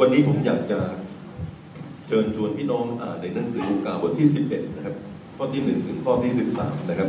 [0.00, 0.78] วันนี้ผมอยากจะ
[2.06, 4.94] เชิญชวนพี่น้องอ่านในหนังสือลูกาบทที่ 11 นะครับ
[5.36, 7.08] ข้อที่ 1 ถึงข้อที่ 13 นะครับ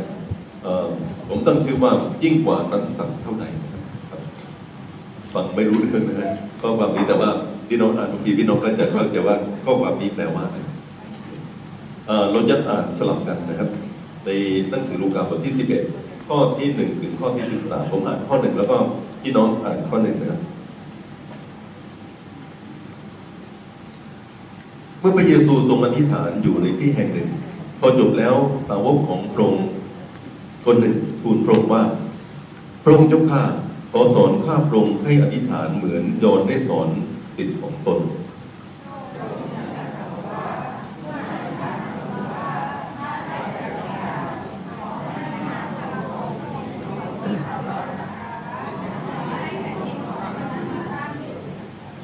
[1.28, 1.92] ผมตั้งชื่อว่า
[2.24, 3.48] ยิ่งกว่านั้นสักเท่าไหร่
[4.10, 4.20] ครับ
[5.34, 6.30] ฟังไม่รู้เรื่องนะฮะ
[6.60, 7.30] ข้อความนี้แต่ว่า
[7.68, 10.56] พี่น้องอ่านบางทีพี่น้องก็จะเข้าใจว่าข้อความนี้แปลว่าอะไร
[12.06, 13.68] เอ่อเราจะอ่านสลับกันนะครับ
[14.26, 14.30] ใน
[14.70, 15.54] หนังสือลูกาบทที่
[15.92, 18.76] 11 ข้อที่ 1 ถึงข้อที่ 13 ผมอ่านข้อ1แล้วก็
[19.22, 20.40] พี่น้องอ่านข้อ1นะครับ
[25.00, 27.28] เมื่อพระเยซูทรงอธิษฐานอยู่ในที่แห่งหนึ่ง
[27.80, 28.34] พอจบแล้ว
[28.68, 29.68] สาวกของพระองค์
[30.64, 31.82] คนหนึ่งทูลพระองค์ว่า
[32.82, 33.42] พระองค์เจ้าข้า
[33.92, 36.88] ขอสอนข้าพระองค์ให้อธิษฐานเหมือนยอนได้สอน
[37.36, 38.00] สิทธิ์ของตน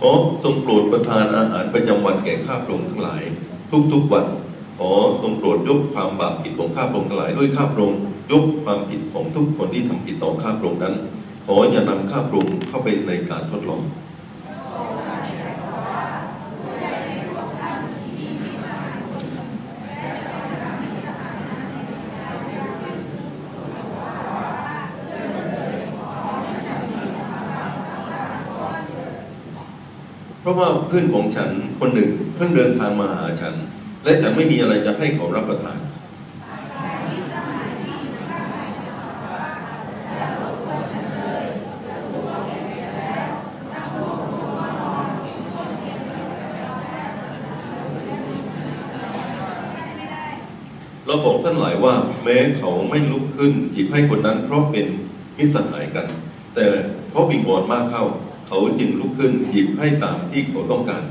[0.00, 0.12] ขอ
[0.44, 3.22] ทรงโปร ดประทานอาหารประจำวันแก่ข้าพระองค์ทั้งหลาย
[3.92, 4.27] ทุกๆวัน
[4.78, 8.00] ขอทรงโปรดยกความบาปผิดของข้าพระองค์ทั้งหลาย ด้วยข้าพระองค์
[8.33, 10.94] ยกความผิดของทุกคนที่ทำผิดต่อข้าพระองค์นั้น
[11.46, 13.83] ขออย่านำข้าพระองค์เข้าไปในการทดลอง
[30.47, 33.55] ราะว่าเพื่อนของฉันคนหนึ่งเพิ่งเดินทางมาหาฉัน
[34.05, 35.78] และฉันไม่มีอะไรจะให้เขารับประทาน
[51.06, 54.86] เราบอกท่านหลายว่าแม้เขาไม่ลุกขึ้นหยิบให้คนนั้นเพราะเป็น
[55.36, 56.06] มิสหายกัน
[56.55, 56.67] แต่
[57.11, 58.05] เพราะวิงวอนมากเข้า
[58.47, 61.02] เขาจึงลุกขึ้นหยิบให้ตามที่เขาต้องการ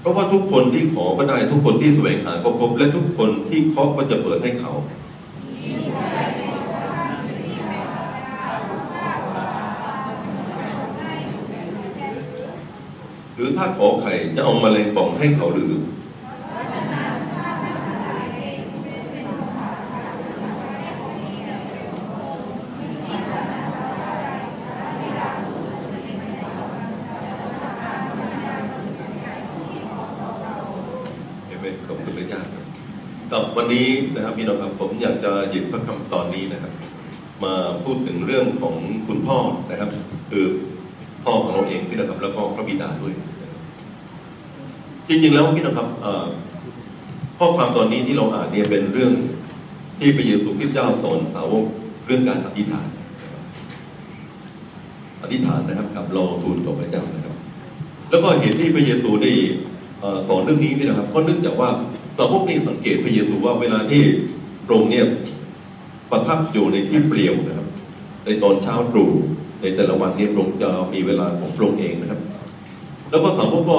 [0.00, 4.72] เพราะว่าทุกคนที่ขอก็ได้ทุกคนที่แสวงหาก็พบและทุกคนที่เคาะก็จะเปิดให้เขา
[13.34, 15.72] หรือถ้าขอไข่จะเอามาแมลงป่องให้เขาหรือ
[31.60, 32.64] เมนขอบคุณพระเจ้าครับ
[33.32, 36.72] กับวั นี้นะครับพี่น้องครับผมอยากจะหยิบพระคำตอนนี้นะครับ
[37.44, 37.54] มา
[37.84, 38.76] พูดถึงเรื่องของ
[39.06, 39.38] คุณพ่อ
[39.70, 39.90] นะครับ
[40.30, 40.46] คือ
[41.24, 43.14] พ่อของเราเองพี่น้องครับแล้วก็พระบิดาด้วย
[45.08, 45.88] จริงๆแล้วพี่น้องครับ
[47.38, 49.12] ข้อความตอนนี้ที่เราอ่านเนี่ยเป็นเรื่อง
[50.00, 51.64] ที่พระเยซูคริสต์เจ้าสอนสาวก
[52.06, 52.88] เรื่องการอธิษฐาน
[55.22, 57.36] อธิษฐานนะครับกับรอทูลต่อพระเจ้านะครับ
[58.10, 59.32] แล้วก็เหตุที่พระเยซูได้
[60.28, 61.70] สอนเรื่องนี้นี่นะครับ ก็เนื่องจากว่า
[62.18, 64.02] สาวกนี่สังเกตพระเยซูว่าเวลาที่
[64.66, 65.06] พระองค์เนี่ย
[66.10, 67.66] ประทับอยู่ในที่เปลี่ยวนะครับ
[68.24, 69.10] ในตอนเช้าตรู่
[69.62, 72.20] ในแต่ละวันเนี่ยพระองค์จะมีเวลาของพระองค์เองนะครับ
[73.10, 73.76] แล้วก็สาวกก็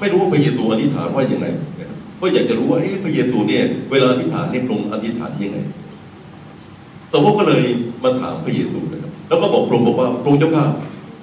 [0.00, 1.46] ไม่รู้ว่าพระเยซูอธิษฐานว่าอย่างไร
[1.78, 5.58] นะครับก็อยากจะรู้ว่าเอ๊ะพระเยซูเนี่ย เวลาอธิษฐานเนี่ยพระองค์อธิษฐานยังไง
[7.12, 7.64] สาวกก็เลย
[8.04, 10.64] มาถามพระเยซูนะครับ แล้วก็บอกพระองค์บอกว่าพระองค์เจ้าข้า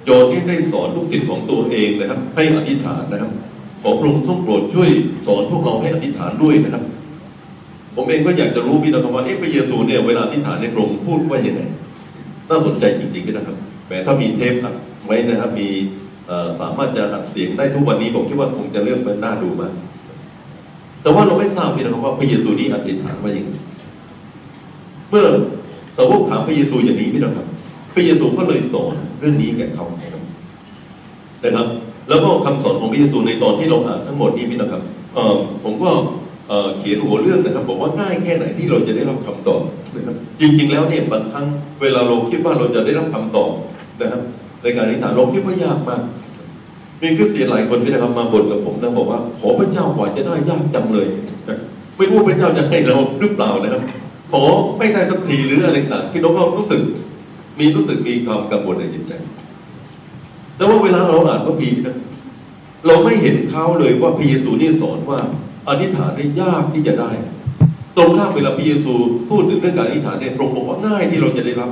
[0.04, 3.30] โยนนี่ได้สอนลูกศิษย์ของตัวเองนะครับ ให้อธิษฐานนะครับ
[3.82, 4.90] ขอพระองค์ทรงโปรดช่วย
[5.26, 6.82] สอนพวกเราให้อธิษฐานด้วยนะครับ
[7.96, 11.62] ผมเองก็อยากจะรู้พี่นะครับว่าเอ๊ะพระเยซูเนี่ยเวลาอธิษฐานในพระองค์พูดว่าอย่างไง
[12.48, 13.56] น่าสนใจจริงๆนะครับ
[13.86, 14.74] แหมถ้ามีเทปอัด
[15.06, 15.68] ไว้นะครับ มี
[16.60, 19.72] สามารถจะอัดเสียงได้ทุกวันนี้ผมคิดว่าคงจะเรื่องมันน่าดูมาก
[21.02, 23.56] แต่ว่าเราไม่ทราบพี่นะครับว่าพระเยซูนี้อธิษฐานว่าอย่างไร
[25.10, 25.26] เมื่อ
[25.96, 27.46] สาวกถามพระเยซูอย่างนี้พี่น้องครับ
[27.94, 29.86] พระเยซูก็เลยสอนเรื่องนี้แก่เขา
[31.44, 31.66] นะครับ
[32.08, 34.82] แล้วก็คำสอนของพระเยซูในตอนที่เราอ่านทั้งหมดนี้พี่น้องครับ
[35.14, 35.90] เออผมก็
[36.48, 39.62] เออเขียนหัวเรื่องนะครับ บอกว่าง่ายแค่ไหนที่เราจะได้รับคำตอบ
[39.96, 41.46] นะครับจริง ๆ แล้วเนี่ยบางครั้ง
[41.82, 43.52] เวลาเราคิดว่าเราจะได้รับคำตอบ
[44.00, 44.20] นะครับ
[44.62, 46.02] ในการอธิษฐานเราคิดว่ายากมาก
[47.00, 51.06] มีคริสเตียนหลายคนพี่นะครับมาบ่นกับผมนะบอกว่าขอพระเจ้ากว่าจะได้ยากจังเลย
[51.96, 53.82] ไม่รู้ว่าพระเจ้าจะให้เราหรือเปล่านะครับ
[54.32, 54.42] ขอ
[54.78, 56.80] ไม่ได้สักทีหรืออะไรต่างที่เราก็รู้สึก
[57.58, 59.12] มีรู้สึกมีความกังวลในจิตใจ
[60.58, 61.96] แต่ว่าเวลาเราอ่านพระพีนะ
[62.86, 65.18] เราไม่เห็นเขาเลยว่าพระเยซูนี่สอนว่า
[65.68, 67.10] อธิษฐานได้ยากที่จะได้
[67.96, 68.92] ตรงข้ามเวลาพระเยซู
[69.28, 71.70] พูดถึงเรื่องการอธิษฐานเนี่ยตรงบอกว่าง่ายที่เราจะได้รับ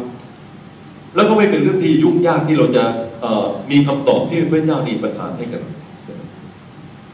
[1.15, 2.85] แล้วก็ไม่เป็นเรื่องที่ยุ่งยากที่เราจะ
[3.71, 5.63] มีคำตอบที่พระเจ้านี่ประทานให้กัน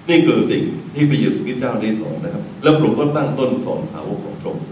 [0.09, 0.63] นี่คือสิ่ง
[0.95, 4.65] ที่พระเยซูคริสต์เจ้าได้สอนนะครับ แล้วพระองค์ก็ตั้งต้นสอนสาวกของพระองค์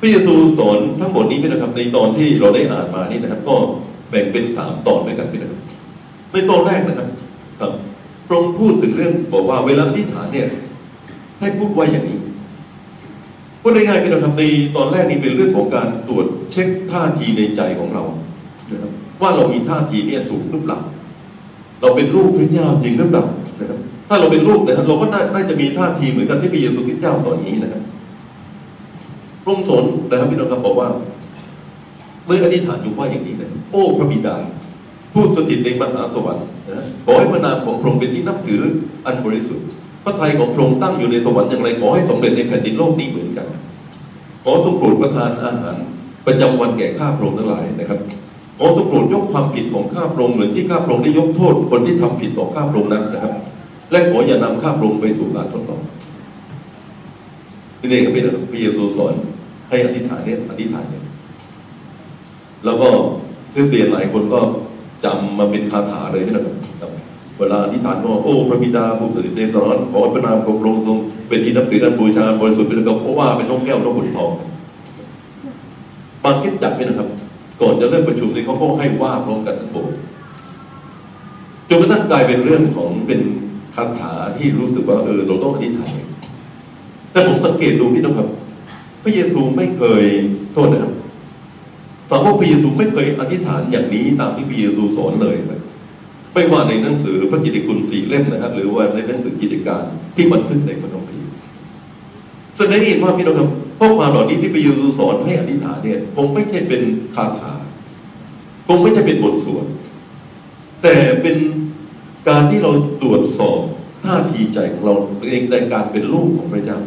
[0.00, 3.56] พระเยซูสอนทั้งหมดนี้พี่นะครับในตอนที่เราได้อ่านมานี่นะครับ ก็
[4.10, 5.60] แบ่งเป็นสามตอนด้วยกันพี่นะครับ
[6.50, 7.08] ตอนแรกนะครับ
[7.60, 7.72] ครับ
[8.26, 10.46] พระองค์พูดถึงเรื่องบอกว่าเวลาอธิษฐานเนี่ย
[11.40, 12.18] ให้พูดไว้อย่างนี้
[13.60, 14.42] พูดง่ายๆพี่นะครับใน
[14.76, 18.02] ตอนแรกนี่เป็นเรื่องของการตรวจเช็คท่าทีในใจของเรา
[18.70, 18.90] นะครับ
[19.20, 20.78] ว่าเรามีท่าทีเนี่ยถูกหรือเปล่า
[21.80, 23.24] เราเป็นลูกพระเจ้าจริงหรือเปล่า
[23.60, 27.82] นะครับถ้าเราเป็นลูกนะครับเราก็น่าจะมีท่าทีเหมือนกันที่พระเยซูคริสต์เจ้าสอนอย่างนี้นะครับ
[29.42, 30.88] พระองค์สอนนะครับพี่น้องครับบอกว่า
[32.26, 34.36] เมื่ออธิษฐานอยู่ว่าอย่างนี้นะโอ้พระบิดา
[35.12, 38.62] ผู้สถิตในมหาสวรรค์นะขอให้พระนามของพระองค์เป็นที่นับถือ
[39.06, 39.66] อันบริสุทธิ์
[40.04, 43.46] พระทัยของพระองค์ตั้งอยู่ในสวรรค์อย่างไรขอให้สำเร็จในแผ่นดินโลกนี้เหมือนกัน
[44.44, 45.76] ขอทรงโปรดประทานอาหาร
[46.26, 47.98] ประจำวันแก่ข้าพระองค์ทั้งหลายนะครับ
[48.58, 53.32] ขอทรงโปรดยกความผิดของข้าพระองค์เหมือนที่ข้าพระองค์ได้ยกโทษคนที่ทำผิดต่อข้าพระองค์นั้นนะครับ
[53.90, 55.80] และขออย่านำข้าพระองค์ไปสู่การทดลอง
[57.80, 59.14] นี่เองก็เป็นพระเยซูสอน
[59.68, 61.02] ให้อธิษฐานเนี่ยอธิษฐานเนี่ย
[62.64, 62.88] แล้วก็
[63.52, 64.40] คริสเตียนหลายคนก็
[65.04, 66.54] จำมาเป็นคาถาเลยนี่นะครับ
[67.38, 70.98] เวลาอธิษฐานว่าโอ้พระบิดาผู้สถิตในสวรรค์ขอพระนามของพระองค์ทรง
[71.28, 74.30] เป็นที่นับถืออันบูชาบริสุทธิ์เป็นก็เพราะว่าเป็นนกแก้วนกขุนทอง
[76.24, 77.08] บางคิดจักเนี่ยนะครับ
[77.60, 79.96] ก่อนจะเริ่มประชุมเนี่ยเขาก็ให้ว่าพร้อมกันทั้งโบสถ์
[81.68, 83.20] จนกระทั่งกลายเป็นเรื่องของเป็น
[83.74, 85.92] คาถาที่รู้สึกว่าเออเราต้องอธิษฐาน
[87.12, 88.28] แต่ผมสังเกตดูพี่น้องครับ
[89.02, 90.04] พระเยซูไม่เคย
[90.52, 90.92] โทษนะครับ
[92.10, 95.62] สาวกพระเยซูไม่เคยอธิษฐานอย่างนี้ตามที่พระเยซูสอนเลยนะ
[96.34, 99.82] ไม่ว่าในหนังสือพระกิตติคุณสี่เล่มนะครับ หรือว่าในหนังสือกิจการ
[100.16, 101.28] ที่บันทึกในพระคัมภีร์
[102.56, 106.82] แสดงให้เห็นว่าพี่น้องครับข้อความเหล่านี้ที่พระเยซูสอนให้อธิษฐานเนี่ยคงไม่ใช่เป็น
[107.14, 107.52] คาถา
[108.66, 109.66] คงไม่ใช่เป็นบทสวด
[110.82, 111.36] แต่เป็น
[112.28, 112.70] การที่เรา
[113.02, 113.60] ตรวจสอบ
[114.04, 114.94] ท่าทีใจของเรา
[115.28, 116.78] เองในการเป็นลูกของพระเจ้า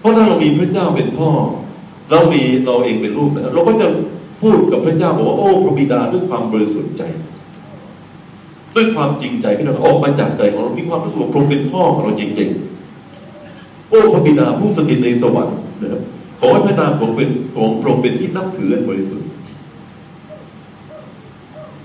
[0.00, 1.30] เพราะถ้าเรามีพระเจ้าเป็นพ่อ
[2.10, 3.86] เรามีเราเองเป็นลูกนะครับเราก็จะ
[4.42, 7.02] พูดกับพระเจ้าบอกว่าโอ้พระบิดาด้วยความบริสุทธิ์ใจ
[8.76, 16.00] ด้วยความจริงใจพี่น้องออกมาจากใจของเรา มีความรู้สึกว่าพระองค์เป็นพ่อของเราจริงๆโอ้พระบิดาผู้สถิตในสวรรค์นะครับ
[16.40, 19.26] ขอให้พระนามของเป็นของพระองค์เป็นที่นับถืออันบริสุทธิ์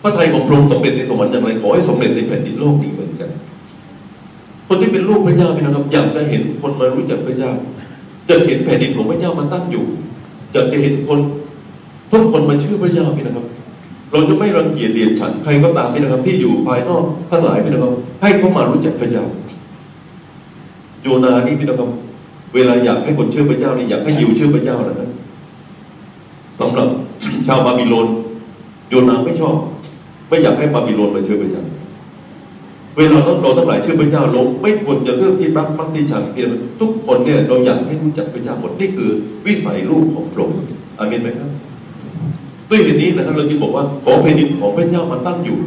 [0.02, 3.30] พระทัยของพระองค์สำเร็จในสวรรค์อย่างไรขอให้สำเร็จในแผ่นดินโลกนี้เหมือนกัน
[4.68, 7.52] คนที่เป็นลูกพระเจ้าพี่น้องครับ อยากจะเห็นคนมารู้จักพระเจ้า
[8.28, 9.86] อยากเห็นแผ่นดินของพระเจ้ามันตั้งอยู่
[10.56, 11.20] อยากจะเห็นคน
[12.12, 13.46] ทุกคนมาชื่อพระเจ้าพี่นะครับ
[14.12, 19.24] เราจะไม่รังเกียจเดียดฉันใครก็ตามพี่นะครับ ที่อยู่ภายนอกทั้งหลายพี่นะครับ ให้เขามารู้จักพระเจ้า
[21.04, 21.90] โยนานี่พี่นะครับ
[22.56, 25.10] เวลาอยากให้คนเชื่อพระเจ้านี่อยากให้ยิวเชื่อพระเจ้านะครับ
[26.60, 26.88] สำหรับ
[27.48, 28.08] ชาวบาบิโลน
[28.90, 29.56] โยนาไม่ชอบ
[30.30, 31.64] ไม่อยากให้บาบิโลนมาเชื่อพระเจ้า
[32.98, 39.12] เวลาเราเราทั้งหลายเชื่อพระเจ้าเราไม่ควรจะเลือกที่รักมักที่ชังพี่นทุกคนเนี่ยเราอยากให้รู้จักพระเจ้าหมดนี่คือ
[39.46, 40.58] วิสัยลูกของพระองค์
[41.00, 41.50] อาเมนไหมครับ
[42.70, 45.58] ด้วยเหตุนี้นะครับเราจึงบอกว่าขอแผ่นดินของพระเจ้ามาตั้งอยู่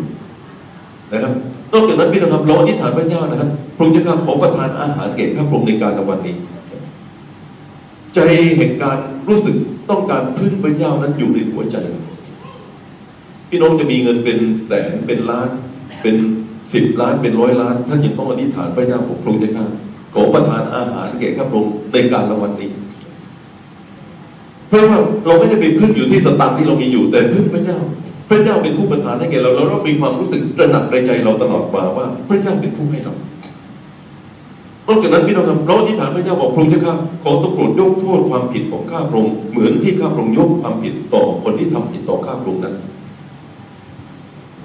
[1.12, 1.32] นะครับ
[1.72, 6.36] นอกจากนั้นพี่นะครับเราอธิษฐานพระเจ้านะครับพระองค์จะขอประทานอาหารแก่ข้าพระองค์ในการในวันนี้
[8.14, 8.20] ใจ
[8.56, 8.98] แห่งการ
[9.28, 9.56] รู้สึก
[9.90, 11.76] ต้องการพึ่งพระเจ้านั้นอยู่ในหัวใจ
[13.48, 15.48] พี่น้องจะมีเงินเป็นแสนเป็นล้าน
[16.02, 16.16] เป็น
[16.72, 19.66] สิบล้านเป็นร้อยล้าน ท่านยังต้องอธิษฐานพระเจ้าผมพระองค์จะข้า
[20.14, 22.70] ขอประทานอาหารแก่ข้าพระองค์ในการละวันนี้
[24.68, 27.78] เพราะว่าเราไม่ได้ไปพึ่งอยู่ที่สตางค์ที่เรามีอยู่ แต่พึ่งพระเจ้า
[28.30, 33.14] พระเจ้าเป็นผู้ประทานให้แก่เราแล้วเรามีความรู้สึกระหนักในใจเราตลอดมาว่า พระเจ้าเป็นผู้ให้เรา
[34.88, 36.94] นอกจากนั้นพี่น้องครับเราอธิษฐานพระเจ้าบอกพระองค์เจ้าข้า
[37.24, 42.74] ขอสมโปรดยกโทษความผิดของข้าพระองค์เหมือนที่ข้าพระองค์ยกความผิดต่อคนที่ทำผิดต่อข้าพระองค์นั้น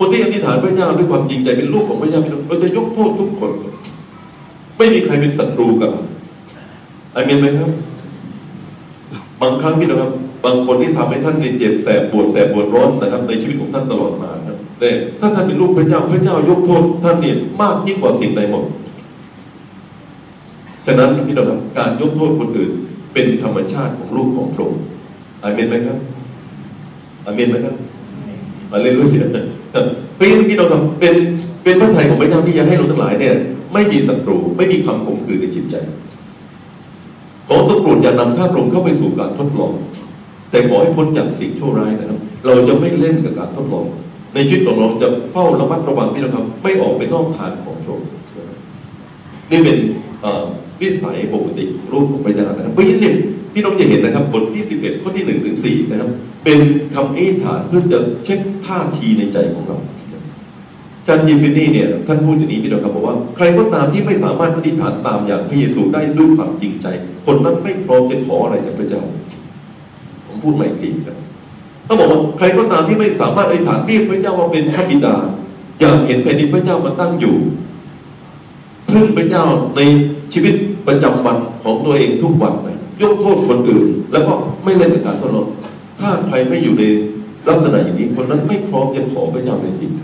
[0.03, 3.51] คนที่อธิษฐานพระเจ้าด้วยความจริงใจเป็นลูกของพระเจ้าพี่น้องเราจะยกโทษทุกคน
[4.77, 6.03] ไม่มีใครเป็นศัตรูกับเรา
[7.15, 7.69] อาเมนไหมครับ
[9.41, 10.11] บางครั้งพี่น้องครับ
[10.45, 18.63] บางคนที่ทำให้ท่านเจ็บแสบปวดแสบปวดร้อนนะครับ ในชีวิตของท่านตลอดมาครับแต่ถ้าท่านเป็นลูกพระเจ้าพระเจ้ายกโทษท่านเนี่ยมากยิ่งกว่าสิ่งใดหมด
[20.85, 22.71] ฉะนั้นพี่น้องครับการยกโทษคนอื่น
[23.13, 24.83] เป็นธรรมชาติของลูกของพระองค์
[25.43, 25.97] อาเมนไหมครับ
[27.25, 27.75] อาเมนไหมครับ
[28.71, 31.15] อาเลลูยาเพราะฉะนั้นพี่น้องครับเป็น
[31.63, 33.35] เป็นพระทัยของพระเจ้าที่อยากให้เราทั้งหลายเนี่ย
[33.73, 35.75] ไม่มีศัตรูไม่มีความขมขื่นในจิตใจ
[37.47, 39.73] ขอสมโปรดอย่านำข้าพระองค์เข้าไปสู่การทดลอง
[40.51, 43.85] แต่ขอให้พ้นจากสิ่งชั่วร้ายนะครับ เราจะไม่เล่นกับการทดลอง
[44.33, 48.57] ในชีวิตของเราจะเฝ้าระมัดระวังพี่น้องครับ ไม่ออกไปนอกทางของพระองค์นะครับ
[49.49, 49.77] นี่เป็น
[50.81, 53.15] วิสัยปกติของรูปของพระเจ้านะครับเพราะฉะนั้นเนี่ย
[53.53, 56.09] พี่น้องจะเห็นนะครับบทที่ 11 ข้อที่1ถึง4นะครับ
[56.43, 56.59] เป็น
[56.95, 59.77] คำอธิษฐานเพื่อจะเช็คท่าทีในใจของเรา
[61.07, 66.87] จารย์จิฟฟินี่เนี่ยท่านพูดอย่างนี้พี่น้องครับบอกว่าใครก็ตามที่ไม่สามารถอธิษฐานตามอย่างพระเยซูได้ด้วยความจริงใจ
[67.25, 69.01] คนนั้นไม่พร้อมจะขออะไรจากพระเจ้า
[70.25, 71.17] ผมพูดใหม่ทีนะ
[71.87, 75.15] ต้องบอกว่าใครก็ตามที่ไม่สามารถอธิษฐานเรียกพระเจ้าว่าเป็นพระบิดา
[75.79, 77.35] อยากเห็นแผ่นดินพระเจ้ามาตั้งอยู่
[78.91, 79.45] พึ่งพระเจ้า
[79.75, 79.81] ใน
[80.33, 80.53] ชีวิต
[80.87, 84.33] ประจำวันของตัวเองทุกวันนะ ยกโทษคนอื่น แล้วก็
[84.63, 85.47] ไม่เล่นกับการทดลอง
[85.99, 86.83] ถ้าใครไม่อยู่ใน
[87.49, 90.01] ลักษณะอย่างนี้คนนั้นไม่พร้อมจะขอพระเจ้าในสิ่งใด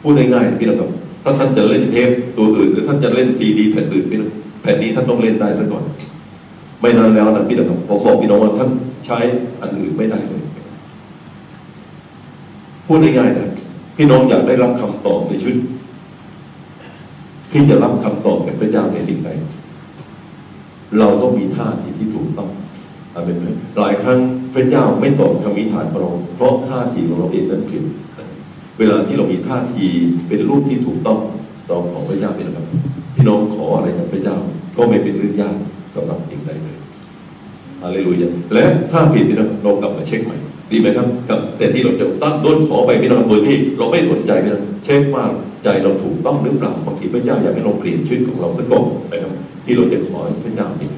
[0.00, 0.90] พูดง่ายๆนะพี่น้องครับ
[1.24, 4.30] ถ้าท่านจะเล่นเทปตัวอื่น หรือท่านจะเล่นซีดีแผ่นอื่นพี่น้อง
[4.62, 5.84] แผ่นนี้ท่านต้องเล่นได้ซะก่อน
[6.80, 8.70] ไม่นานแล้วนะพี่น้องครับผมบอกพี่น้องว่าท่าน
[9.06, 9.18] ใช้
[9.60, 10.42] อันอื่นไม่ได้เลย
[12.86, 13.48] พูดง่ายๆนะ
[13.96, 15.58] พี่น้องอยากได้รับคำตอบในชีวิต
[17.52, 19.28] ที่จะรับคำตอบจากพระเจ้าในสิ่งใด
[20.98, 22.50] เราต้องมีท่าทีที่ถูกต้อง
[23.14, 23.46] อาเมนไหม
[23.78, 24.18] หลายครั้ง
[24.54, 27.82] พระเจ้าไม่ตอบคำวิถานเราเพราะท่าทีของเราเองนั้นผิด
[28.78, 29.86] เวลาที่เรามีท่าที
[30.28, 31.18] เป็นรูปที่ถูกต้อง
[31.68, 32.66] เราของพระเจ้าเป็นนะครับ
[33.14, 34.36] พี่น้องขออะไรจากพระเจ้า
[34.76, 35.56] ก็ไม่เป็นเรื่องยาก
[35.94, 36.76] สำหรับสิ่งใดเลย
[37.82, 40.36] อาเลลูยาและถ้าผิดพี่น้องเรากลับมาเช็คใหม่
[40.70, 45.24] ดีไหมครับกับ แต่ที่เราจะตั้งต้นขอไปพี่น้องโดยที่เราไม่สนใจพี่น้องเช็คว่า
[45.64, 49.32] ใจเราถูกต้องหรือเปล่าบางทีพระเจ้าอยากให้เราเปลี่ยนชีวิตของเราสักก่อนนะครับ
[49.66, 50.88] ที่เราจะขอพระเจ้านี่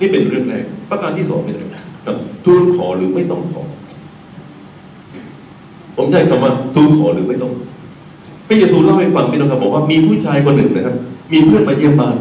[0.00, 1.64] นี่เป็นเรื่องแรก ประการที่สองเป็นอะไร
[2.06, 3.62] ครับทูลขอหรือไม่ต้องขอ
[5.96, 7.66] ผมใช้คำว่าทูลขอหรือไม่ต้องขอ
[8.48, 10.96] พระเยซูเล่าให้ฟังพี่น้องครับบอกว่ามีผู้ชายคนหนึ่งนะครับ
[11.32, 12.16] มีเพื่อนมาเยี่ยมบ้าน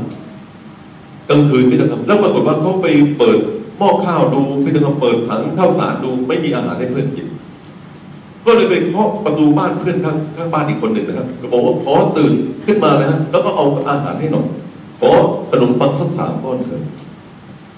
[1.29, 2.87] กลางคืนพี่น้องครับ แล้วปรากฏว่าเขาไป
[3.17, 3.37] เปิด
[3.77, 7.27] หม้อข้าวดูพี่น้องครับเปิดถังข้าวสารดูไม่มีอาหารให้เพื่อนกิน
[8.45, 12.33] ก็เลยไปเคาะประตูบ้านเพื่อนข้างข้างบ้านอีกคนหนึ่งนะครับบอกว่าขอตื่น
[12.65, 14.45] ขึ้นมานะฮะแล้วก็เอาอาหารให้หน่อย
[15.03, 15.13] ขอ
[15.51, 16.83] ขนมปังสักสามก้อนเถอะ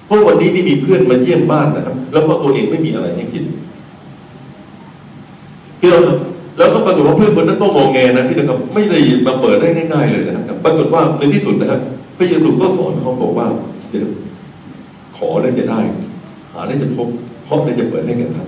[0.06, 3.44] เพราะวันนี้นี่มีเพื่อนมาเยี่ยมบ้านนะครับ แล้วก็ตัวเองไม่มีอะไรให้กิน
[5.80, 6.18] พี่น้องครับ
[6.58, 11.80] แล้วก็ปรากฏว่าเพื่อนคนนั้นก็งอแงนะพี่นะครับ ไม่ได้มาเปิดได้ง่าย ๆ เลยนะครับปรากฏว่าในที่สุดนะครับ
[12.18, 13.48] พระเยซูก็สอนเขาบอกว่า
[13.92, 14.00] จะ
[15.18, 15.80] ขอแล้วจะได้
[16.54, 17.08] หาได้วจะพบ
[17.46, 18.48] เคาะได้วจะเปิดให้แก่ท่าน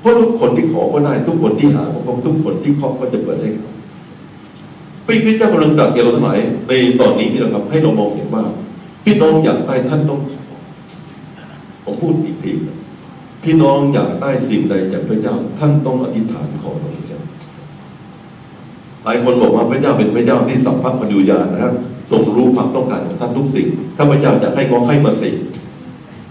[0.00, 3.70] เพราะทุกคนที่ขอก็ได้ ทุกคนที่หาก็พบทุกคนที่เคาะก็จะเปิดให้เขา
[5.06, 8.44] พี่พิจารณากำลังตรัสแก่เราทั้งหลายในตอนนี้พี่นะครับ ให้เรามองเห็นว่า
[9.04, 10.40] พี่น้องอยากได้ท่านต้องขอ
[11.84, 12.52] ผมพูดอีกที
[13.44, 17.20] พี่น้องอยากได้สิ่งใดจากพระเจ้า ท่านต้องอธิษฐานขอพระเจ้า
[19.04, 21.74] หลายคนบอกว่าพระเจ้าเป็นพระเจ้าที่สัมผัสพัญญูญานะครับ
[22.10, 25.30] ทรงรู้ความต้องการของท่านทุกสิ่ง ถ้าพระเจ้าจะให้ก็ให้มาสิ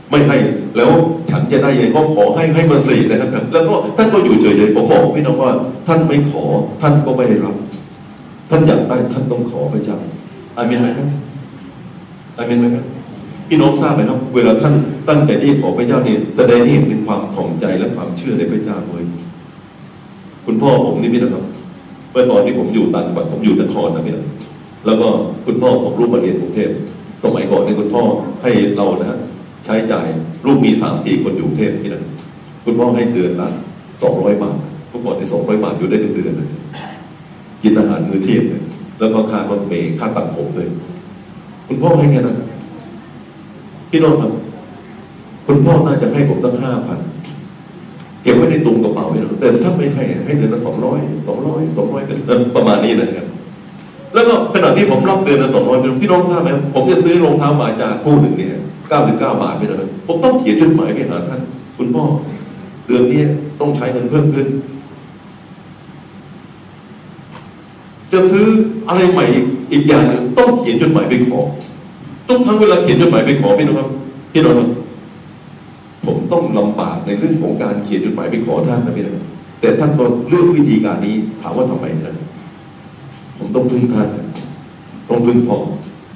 [0.10, 0.38] ไม่ให้
[0.78, 0.92] แล้ว
[1.32, 5.52] ฉันจะได้ยังก็ขอให้ให้มาสินะครับ แล้วก็ท่านก็อยู่เฉยๆผมบอกพี่น้องว่า
[5.88, 6.44] ท่านไม่ขอ
[6.82, 7.56] ท่านก็ไม่ได้รับ
[8.56, 9.98] ท่านอยากได้ท่านต้องขอพระเจ้า
[10.58, 11.08] อาเมนไหมครับ
[12.38, 12.84] อาเมนไหมครับ
[13.48, 14.74] พี่น้องทราบไหมครับ เวลาท่าน
[15.10, 19.04] ตั้งใจที่ขอพระเจ้าเนี่ยแสดงให้เห็นเป็นความถ่อมใจและความเชื่อในพระเจ้าด้วย
[20.46, 21.44] คุณพ่อผมนี่พี่นะครับ
[22.12, 24.26] เมื่อตอนที่ผมอยู่ต่างจังหวัดผมอยู่นครนะพี่นะ
[24.86, 25.08] แล้วก็
[25.46, 26.70] คุณพ่อส่งลูกมาเรียนกรุงเทพ
[27.24, 28.04] สมัยก่อนเนี่ยคุณพ่อ
[28.44, 29.20] ให้เรานะฮะ
[29.66, 30.08] ใช้จ่าย
[30.46, 32.02] ลูกมีสามสี่คนอยู่กรุงเทพพี่นะ
[32.66, 33.48] คุณพ่อให้เดือนละ
[34.02, 34.58] สองร้อยบาท
[34.90, 36.50] เมื่อก่อนในสองร้อยบาทอยู่ได้เป็นเดือนเลย
[37.66, 38.64] กินอาหารมื้อเที่ยงเลย
[39.00, 40.68] แล้วก็ค่ารถเมล์ค่าตัดผมเลย
[41.68, 42.48] คุณพ่อให้แค่นั้นนะ
[43.90, 44.32] พี่น้องครับ
[45.48, 47.00] คุณพ่อน่าจะให้ผมตั้งห้าพัน
[48.24, 52.20] เก็บไว้ในตุงกระเป๋าไม่รู้แต่ถ้าไม่ให้ให้เดือนละสองร้อยสองร้อยสองร้อยเป็น
[52.56, 53.26] ประมาณนี้นะครับ
[54.14, 61.42] แล้วก็ขณะที่ผมรับเดือนละสองร้อยพี่น้องทราบไหมผมจะซื้อรองเท้าหมาจากคู่หนึ่งเนี่ยเก้าสิบเก้าบาทไปเลยผมต้องเขียนจดหมายไปหาท่าน
[61.78, 62.04] คุณพ่อ
[62.88, 63.22] เดือนนี้
[63.60, 64.48] ต้องใช้เงินเพิ่มขึ้น
[68.16, 68.48] จะซื้อ
[68.88, 69.26] อะไรใหม่
[69.72, 71.40] อีกอย่างหนึงต้องเขียนจดหมายไปขอ
[72.28, 73.88] ทุกครั้งเวลาเขียนจดหมายไปขอพี่น้องครับ
[74.34, 74.70] พี่น้องครับ
[76.06, 79.26] ผมต้องลำบากในเรื่องของการเขียนจดหมายไปขอท่านนะพี่น้อง
[79.62, 82.16] แต่ท่านก็เลือกวิธีการนี้ถามว่าทำไมนะ
[83.38, 84.08] ผมต้องพึ่งท่าน
[85.10, 85.58] ต้องพึ่งพอ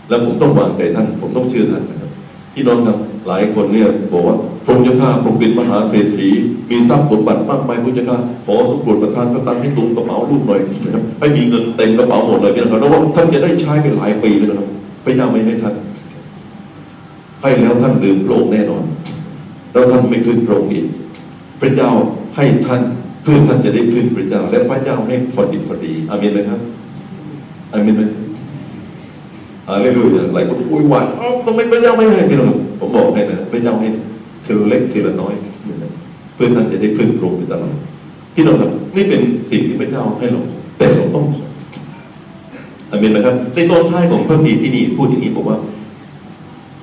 [0.10, 2.10] แล้วผมต้องวางใจท่าน ผมต้องเชื่อท่านนะครับ
[2.54, 4.36] พี่น้องครับหลายคนเนี่ยบอกว่า
[4.70, 6.30] พระเจ้าข้าผมเป็นมหาเศรษฐี
[6.70, 10.62] มีทรัพย์สมบัติมากมายพระเจ้าข้าขอสมบูรณ์ประทานพระตังให้ตุงกระเป๋าลูกหน่อย
[11.20, 14.68] ให้มีเงินเต็มกระเป๋าหมดเลยพี่น้องครับแล้วว่าท่านจะได้ใช้ไปหลายปีนะครับ
[15.04, 15.76] พระเจ้าไม่ให้ท่าน
[17.42, 18.84] ให้แล้วท่านลืมพรงแน่นอน
[19.72, 20.86] แล้วท่านไม่พึ่งพระองอีก
[21.62, 21.90] พระเจ้า
[22.36, 22.82] ให้ท่าน
[23.24, 26.60] เพื่อท่านจะได้พึ่งพระเจ้า และพระเจ้าให้พอดีพอดีอาเมนไหมครับ
[27.74, 28.04] อาเมนไหม
[29.68, 33.88] อาเลลูยาหลายคนอุ้ยวานอ้าวทำไมพระเจ้าไม่ให้พี่น้องผมบอกให้นะพระเจ้าให้
[34.50, 35.34] ทีละเล็กทีละน้อย
[36.36, 37.76] เพื่อท่านจะได้พึ่งพรงไปตลอด
[38.36, 40.42] พี่น้องครับนี่เป็นสิ่งที่พระเจ้าให้เรา
[40.78, 41.46] แต่เราต้องขอ
[42.90, 45.58] อาเมนไหมครับ ในตอนท้ายของพระบีที่นี่พูดอย่างนี้บอกว่า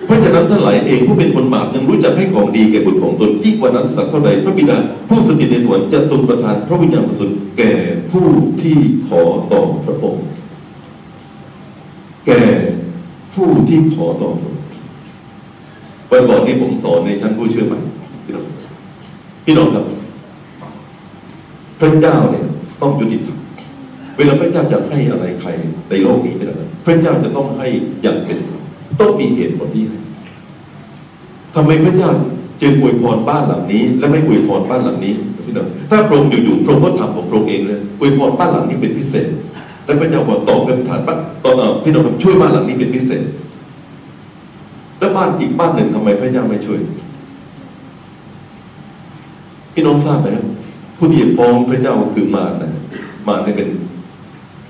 [0.07, 4.77] เพราะฉะนั้นท่านหลายเองผู้เป็นคนบาปยังรู้จักให้ของดีแก่บุตรของตนยิ่งกว่านั้นสักเท่าใดพระบิดา
[5.09, 7.73] ผู้สถิตในสวรรค์จะทรงประทานพระวิญญาณบริสุทธิ์แก่
[8.11, 10.25] ผู้ผู้ที่ขอต่อพระองค์
[12.27, 12.43] แก่
[13.35, 14.56] ผู้ที่ขอต่อพระองค์
[16.11, 17.79] วันก่อนนี้ผมสอนในชั้นผู้เชื่อใหม่
[18.25, 18.47] พี่น้อง
[19.45, 19.85] พี่น้องครับ
[21.81, 22.45] พระเจ้าเนี่ย
[22.83, 23.39] ต้องยุติธรรม
[24.17, 25.49] เวลาพระเจ้าจะให้อะไรใคร
[25.91, 26.55] ในโลกนี้ไม่ได้
[26.87, 27.67] พระเจ้าจะต้องให้
[28.03, 28.63] อย่างเป็นธรรม
[29.01, 29.99] ต้องมีเหตุผลที่ให้
[31.55, 32.11] ทำไมพระเจ้า
[32.63, 35.15] จึงอวยพรบ้านหลังนี้ และไม่อวยพรบ้านหลังนี้
[35.47, 39.29] พี่น้องถ้าพระองค์อยู่ๆพระองค์ก็ทำของพระองค์เองเลยอวยพรบ้านหลังนี้เป็นพิเศษ
[39.85, 43.23] และพระเจ้าบอกต่อเงินฐานบ้านต่อเอ่อพี่น้องครับช่วยบ้านหลังนี้เป็นพิเศษ
[44.99, 46.81] แล้วบ้านอีกบ้านหนึ่งทำไมพระเจ้าไม่ช่วย
[49.73, 50.45] พี่น้องทราบไหมครับ
[50.97, 52.71] ผู้ที่ฟ้องพระเจ้าก็คือมารนะ
[53.29, 53.69] มารนี่เป็น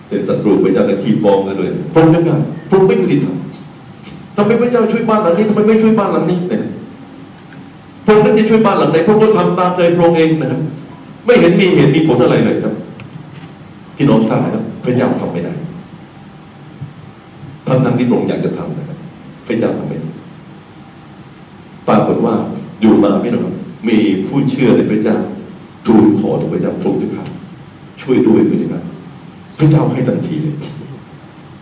[0.08, 2.34] เป็นศัตรูพระเจ้าในที่ฟ้องกันเลยพระองค์ไม่ได้
[2.76, 3.36] องไม่ยุติธรรม
[4.36, 6.62] ทำไมพระเจ้าช่วยบ้านหลังนี้ทำไมไม่ช่วยบ้านหลังนี้เนี่ย
[8.04, 10.60] พระองค์นึกจะช่วยบ้านหลังไหนพระองค์ก็ทำตามใจพระองค์เองนะครับ
[11.26, 12.74] ไม่เห็นมีเหตุมีผลอะไรเลยครับ
[13.96, 15.52] พี่น้องทราบไหมครับ พระเจ้าทำไม่ได้
[17.66, 18.98] ทั้งทั้งที่พระองค์อยากจะทำนะครับ
[19.46, 20.05] พระเจ้าทำไม่ได้
[21.88, 22.34] ปรากฏว่า
[22.80, 23.54] อยู่มาพี่น้อง
[23.88, 25.16] มีผู้เชื่อในพระเจ้า
[25.86, 27.26] ทูลขอต่อพระเจ้าพระองค์ด้ครับ
[28.02, 28.82] ช่วยด้วยพระเจ้า
[29.58, 30.56] พระเจ้าให้ทันทีเลย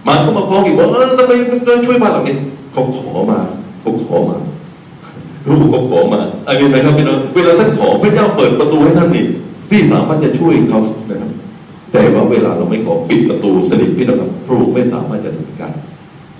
[0.06, 2.36] มันก็มาฟ้องอีกว่าเออทำไมไม่ช่วยบ้านหลังนี้
[2.72, 3.38] เขาขอมา
[3.80, 4.36] เขาขอมา
[5.46, 9.24] รู้เขาขอมาไอ้เป็นไรครับพี่น้องเวลาท่านขอพระเจ้าเปิดประตูให้ท่านนี่
[9.70, 11.30] ที่สามารถจะช่วยเขานะครับ
[11.92, 15.72] แต่ว่าเวลาเราไม่ขอปิดประตูสนิทพี่น้องครับพระองค์ไม่สามารถจะทำการ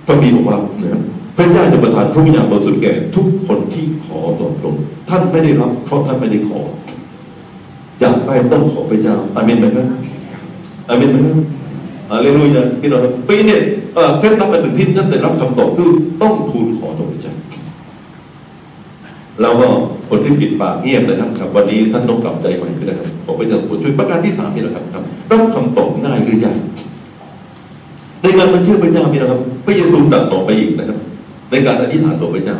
[0.07, 1.03] พระบีบอกว่านะครับ
[1.37, 6.61] พระเจ้าจะประทานพระวิญญาณบริสุทธิ์แก่ทุกคนที่ขอต่อพระองค์ท่านไม่ได้รับเพราะท่านไม่ได้ขอ
[8.01, 9.87] อยากได้ต้องขอพระเจ้าอาเมนไหมครับ
[10.89, 11.37] อาเมนไหมครับ
[12.11, 13.59] อาเลลูยาพี่น้องครับปีนี้
[13.95, 15.89] เอ่อเคล็ดลับอันหนึ่งที่ท่านได้รับคำตอบคือ
[16.23, 17.35] ต้องทูลขอต่อพระเจ้า
[19.41, 19.69] แล้วก็
[20.09, 26.57] คนที่ปิดปากเงียบนะครับครับ วันนี้ท่านต้องกลับใจใหม่ไปนะครับขอพระเจ้าโปรดช่วยประการที่สามนี่แหละครับครับรับคำตอบง่ายหรือยัง
[28.23, 30.99] ในการมาเชื่อพระเจ้าพี่นะครับพระเยซูตรัสต่อไปอีกนะครับ
[31.55, 32.59] ในการอธิษฐานต่อพระเจ้า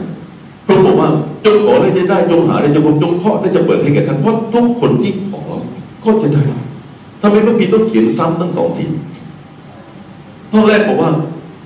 [0.67, 1.09] พระองค์บอกว่า
[1.45, 5.41] จงขอและจะได้จงหาและจะพบจงเคาะและจะเปิดให้แก่ท่านเพราะทุกคนที่ขอ
[6.05, 6.43] ก็จะได้
[7.23, 8.85] ทำไมพระพีต้องเขียนซ้ำทั้งสองที
[10.53, 11.11] ท่อนแรกบอกว่า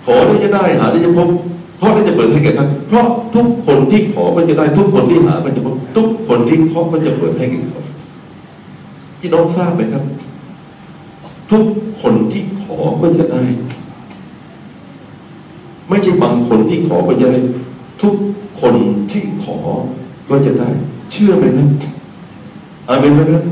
[0.05, 1.29] ขอแล้จะได้หาแล้จะพบ
[1.79, 7.81] เพราะแล้จะเปิดให้แก่ท่านเพราะทุกคนที่ขอก็จะได้ ทุกคนที่หาก็จะพบทุกคนที่เคาะก็จะเปิดให้แก่เขา
[9.21, 10.03] พี่น้องทราบไหมครับ
[11.51, 11.65] ทุก
[12.01, 13.43] คนที่ขอก็จะได้
[15.89, 17.39] ไม่ใช่บางคนที่ขอก็จะได้
[18.03, 18.15] ทุก
[18.61, 18.75] คน
[19.11, 19.57] ที่ขอ
[20.31, 20.69] ก็จะได้
[21.11, 21.69] เชื่อไหมครับ
[22.89, 23.43] อาเมนไหมครับ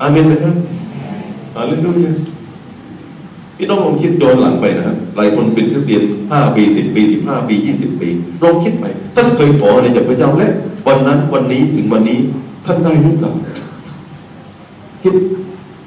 [0.00, 0.56] อาเมนไหมครับ
[1.56, 2.12] อาเลลูยา
[3.56, 8.08] พี่น้องลองคิดย้อนหลังไปนะครับหลายคนเป็นคริสเตียนห้าปีสิบปีสิบห้าปียี่สิบปี
[8.42, 8.84] ลองคิดไป
[9.16, 10.50] ท่านเคยขออะไรจากพระเจ้าและ
[10.86, 12.18] วันนั้นวันนี้ถึงวันนี้
[12.66, 13.32] ท่านได้หรือเปล่า
[15.02, 15.14] คิด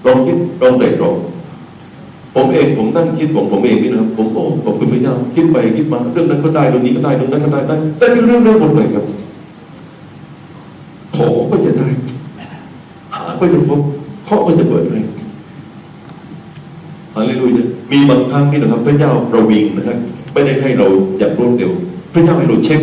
[0.05, 1.15] ลองคิดลองไตรตรอง
[2.35, 9.05] ผมเองผมนั่งคิดของผมเองนี่นะครับผมโอ้ขอบคุณพระเจ้าคิดไปคิดมาเรื่องนั้นก็ได้เรื่องนี้ก็ได้เรื่องนั้นก็ได้ได้แต่เรื่องเรื่องหมดเลยครับ
[11.15, 11.87] ขอก็จะได้
[13.15, 13.79] หาก็จะพบ
[14.25, 15.01] เคาะก็จะเปิดให้
[17.15, 19.97] ฮาเลลูยามีบางครั้งนี่นะครับ พระเจ้าเราวิงนะครับ
[20.33, 20.87] ไม่ได้ให้เรา
[21.19, 21.71] อย่างรวดเร็ว
[22.13, 22.81] พระเจ้าให้เราเช็ค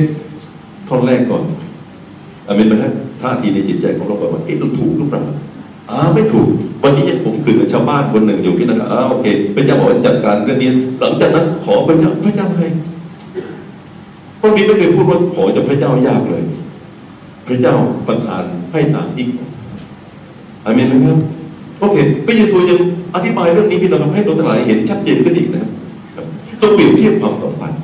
[0.89, 1.43] ท่อนแรกก่อน
[2.47, 5.23] อเมนไหมครับท่าทีในจิตใจของเราแบบว่าเอ๊ะเราถูกหรือเปล่า
[5.91, 6.49] อ่าไม่ถูก
[6.83, 12.67] วันนี้ยังผมคืนกับชาวบ้านคนหนึ่งอยู่ที่นั่นอ่าโอเคพระเจ้าบอกว่าจัดการเรื่องนี้ หลังจากนั้นขอพระเจ้าพระเจ้าให้
[14.41, 16.43] พระบิดไม่เคยพูดว่าขอจากพระเจ้ายากเลย
[17.47, 17.75] พระเจ้า
[18.07, 19.45] ประทานให้ตามที่ขอ
[20.65, 21.19] อาเมนไหมครับ
[21.81, 22.79] โอเคพระเยซูยัง
[23.15, 25.71] อธิบายเรื่องนี้พี่น้องให้เราทั้งหลายเห็นชัดเจนขึ้นอีกนะครับ
[26.15, 26.25] ครับ
[26.61, 27.79] ต้องเปรียบเทียบความสัมพันธ์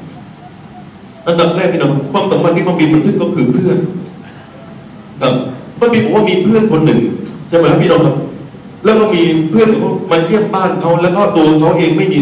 [1.27, 3.79] อันดับแรกพี่น้องความสัมพันธ์ที่พระบิดบันทึกก็คือเพื่อน
[5.23, 5.35] ครับ
[5.79, 7.01] พระบิดบอกว่ามีเพื่อนคนหนึ่ง
[7.49, 8.15] ใช่ไหมครับพี่น้องครับ
[8.85, 12.19] แล้วก็มีเพื่อนเขามาเยี่ยมบ้านเขาแล้วก็ตัวเขาเองไม่มี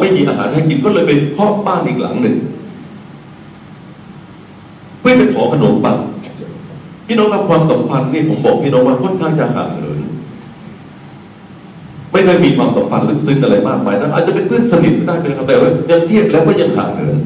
[0.00, 2.36] ไม่มีอาหารให้กินก็เลยไปเคาะบ้านอีกหลังหนึ่ง
[5.00, 5.96] เพื่อไปขอขนมปัง
[7.06, 10.00] พี่น้องครับความสัมพันธ์นี่ผมบอกพี่น้องว่าค่อนข้างจะห่างเหิน
[12.10, 17.16] ไม่เคยมีความสัมพันธ์ลึกซึ้งอะไรมากมายนะอาจจะเป็นเพื่อนสนิทก็ได้เป็นครับแต่ว่ายังเทียบแล้วก็ยังห่างเหิน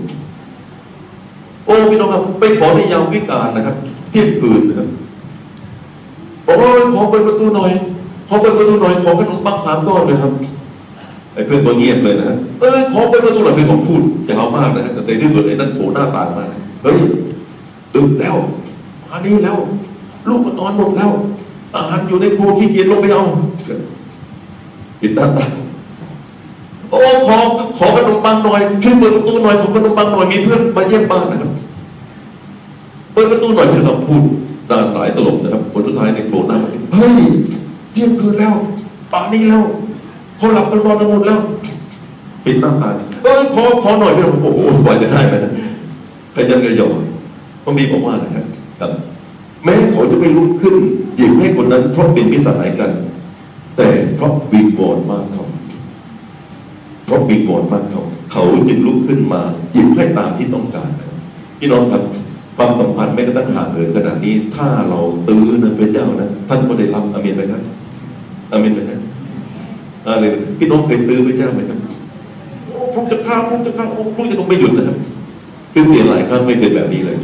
[1.66, 3.76] โอ้พี่น้องครับไปขอในยามวิกาลนะครับ
[4.10, 4.88] เที่ยงคืนนะครับ
[6.58, 7.72] โอ้ยขอเปิดประตูหน่อย
[8.28, 10.32] ขอเปิดประตูหน่อยขอขนมปังสามก้อนเลยครับ
[11.34, 16.44] ไอ้เพื่อนตัวเงียบเลยนะเออขอเปิดประตูหน่อยเป็นผมพูดยามากนะแต่ในที่สุดไอ้นั่นโผล่หน้าต่างมา
[16.82, 16.98] เฮ้ย
[17.94, 18.36] ดึกแล้ว
[19.10, 19.56] มานี่แล้ว
[20.28, 21.10] ลูกก็นอนหมดแล้ว
[21.74, 23.24] อาหารอยู่ในครัวขี้เกียจลงไปเอา
[25.00, 25.50] ปิดหน้าต่าง
[26.90, 27.36] โอ้ขอ
[27.78, 31.50] ขอขนมปังหน่อยช่วยเปิดประตูหน่อยขอขนมปังหน่อยมีเพื่อนมาเยี่ยมบ้านนะครับ
[33.12, 34.22] เปิดประตูหน่อยพี่นะครับพูด
[34.72, 37.16] ตาสายตลกนะครับผลสุดท้ายในโผล่หน้ามาเฮ้ย
[37.92, 38.54] เที่ยงคืนแล้ว
[39.12, 39.64] ป่านนี้แล้ว
[40.40, 41.40] คนหลับกันนอนกันหมดแล้ว
[42.44, 42.88] ปิดหน้าตา
[43.24, 45.34] เอ้ยขอขอหน่อยพี่น้องโอ้โหกว่าจะได้ไหม
[46.34, 46.88] ขยันขยอ
[47.64, 48.44] พระบีบอกว่านะครับ
[48.80, 48.92] ครับ
[49.64, 50.74] แม้เขาจะไม่ลุกขึ้น
[51.16, 52.90] หยิบให้คนนั้นเพราะเป็นมิสหายกัน
[53.76, 55.44] แต่เพราะวิงวอนมากเขา
[57.06, 59.40] เพราะวิงวอนมากเขาเขาจึงลุกขึ้นมา
[59.72, 60.90] หยิบให้ตามที่ต้องการ
[61.58, 62.02] พี่น้องครับ
[62.62, 67.62] ความสัมพันธ์ไม่กระทั่งห่างเหินขนาดนี้ ถ้าเราตื้อนะพระเจ้านะท่านก็ได้รับอเมนไหมครับ
[68.52, 68.98] อเมนไหมครับ
[70.06, 70.24] อะไร
[70.58, 71.78] พี่น้องเคยตื้อพระเจ้าไหมครับ
[72.66, 74.96] โอ้พระจะฆ่าพระจะฆ่าโอ้พระจะต้องไม่หยุดนะครับ
[75.72, 77.16] คือเปลี่ยนหลายครั้งไม่เป็นแบบนี้เลย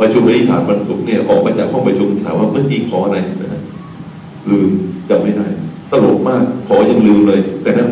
[0.00, 3.62] ประชุมอธิษฐานวันศุกร์เนี่ยออกมาจากห้องประชุมถามว่าเมื่อกี้ขออะไรนะ
[4.50, 4.70] ลืม
[5.10, 5.46] จำไม่ได้
[5.90, 7.88] ตลกมากขอยังลืมเลย แต่นั้น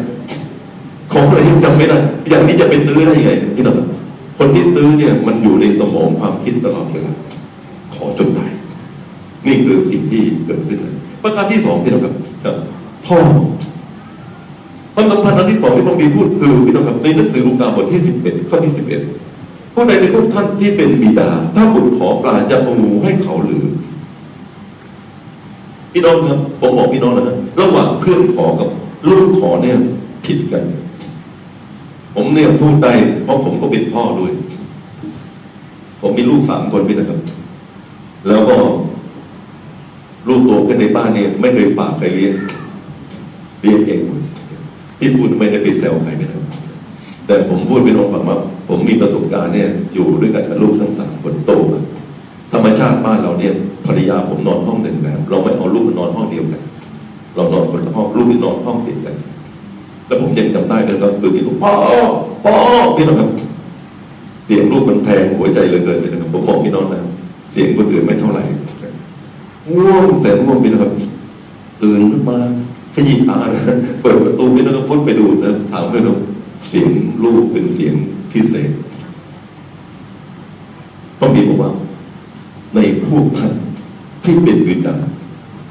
[1.13, 1.99] ขออะไรยังจำไม่ได้
[2.31, 3.77] อย่างนี้จะเป็นตื้อได้ยังไงพี่น้อง
[4.43, 7.13] คนที่ตื้อเนี่ยมันอยู่ในสมองความคิดตลอดเวลา
[7.95, 8.47] ขอจนได้
[9.47, 10.79] นี่คือสิ่งที่เกิดขึ้น
[11.23, 12.57] ประการที่สองพี่น้องครับครับ
[13.07, 13.17] พ่อ
[14.95, 19.01] ความสัมพันธ์อันที่สองที่ต้องมีพูดคือพี่น้องครับในหนังสือลูกาบทที่สิบเอ็ดข้อที่สิบเอ็ด
[19.75, 23.65] ผู้ใดในพวกท่านที่เป็นบิดา ถ้าบุตรขอปลาจะเอางูให้เขาหรือ
[25.93, 28.69] พี่น้องครับผมบอกพี่น้องนะครับระหว่างเพื่อนขอกับ
[29.11, 29.77] ลูกขอเนี่ย
[30.25, 30.65] ผิดกัน
[32.15, 32.93] ผมเนี่ยพูดได้
[33.25, 34.33] เพราะผมก็เป็นพ่อด้วย
[36.01, 37.21] ผมมีลูกสามคนพี่นะครับ
[38.29, 38.57] แล้วก็
[40.29, 42.33] ลูกโตขึ้นในบ้านเนี่ย ไม่เคยฝากใครเลี้ยง
[43.61, 44.21] เลี้ยงเองหมด
[44.99, 46.39] ที่พูดไม่ได้ไปแซวใครไม่ได้
[47.27, 51.81] แต่ผมพูดเป็นองฟังว่าผมมีประสบการณ์เนี่ย อยู่ด้วยกันกับลูกทั้งสามคนโตมา
[52.53, 53.53] ธรรมชาติบ้านเราเนี่ย
[53.87, 56.63] ภรรยาผมนอนห้องหนึ่งแบบเราไม่เอาลูกมานอนห้องเดียวกัน
[57.35, 59.15] เรานอนคนละห้องลูกที่นอนห้องติดกัน
[60.11, 61.73] แล้วผมยังจำได้เลยครับคือที่ลูกพ่อ
[62.45, 62.55] พ่อ
[62.97, 63.31] พี่น้องครับ
[64.45, 67.01] เสียงลูกมันแทงหัวใจเหลยเกินเลยนะครับ ผมบอกพี่น้องนะ
[67.53, 68.43] เสียงคนอื่นไม่เท่าไหร่
[69.77, 70.93] ง่วงแสนง่วงพี่น้องครับ
[71.83, 72.39] ตื่นขึ้นมา
[72.95, 73.61] ขยิบตานะ
[74.03, 76.19] เปิดประตูพี่น้องก็พุทไปดูนะถามพี่น้อง
[76.67, 76.91] เสียง
[77.25, 77.95] ลูกเป็นเสียง
[78.33, 78.71] พิเศษ
[81.19, 81.71] พระบิดบอกว่า
[82.75, 83.53] ในพวกท่าน
[84.25, 84.97] ที่เป็นบิดา